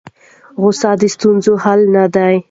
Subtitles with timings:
[0.61, 2.35] غوسه د ستونزو حل نه دی.